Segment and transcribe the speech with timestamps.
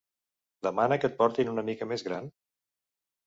[0.67, 2.31] Demana que et portin una mica més gran?